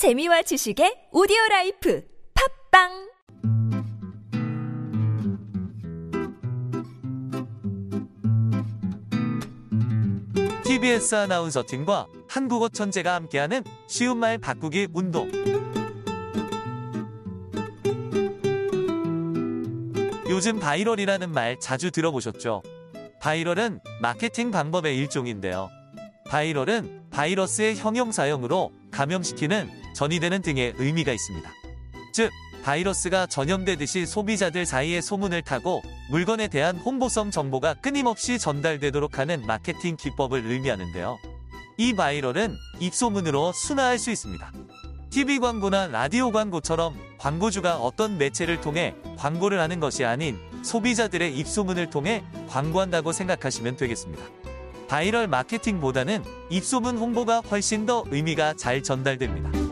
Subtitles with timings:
[0.00, 2.02] 재미와 지식의 오디오 라이프
[2.72, 3.10] 팟빵
[10.64, 15.30] TBS 아나운서 팀과 한국어 천재가 함께하는 쉬운 말 바꾸기 운동.
[20.30, 22.62] 요즘 viral이라는 말 자주 들어보셨죠?
[23.20, 25.68] viral은 마케팅 방법의 일종인데요.
[26.30, 31.50] 바이럴은 바이러스의 형용사형으로 감염시키는, 전이되는 등의 의미가 있습니다.
[32.12, 32.30] 즉,
[32.62, 40.46] 바이러스가 전염되듯이 소비자들 사이에 소문을 타고 물건에 대한 홍보성 정보가 끊임없이 전달되도록 하는 마케팅 기법을
[40.46, 41.18] 의미하는데요.
[41.78, 44.52] 이 바이럴은 입소문으로 순화할 수 있습니다.
[45.08, 52.22] TV 광고나 라디오 광고처럼 광고주가 어떤 매체를 통해 광고를 하는 것이 아닌 소비자들의 입소문을 통해
[52.48, 54.22] 광고한다고 생각하시면 되겠습니다.
[54.88, 59.69] 바이럴 마케팅보다는 입소문 홍보가 훨씬 더 의미가 잘 전달됩니다.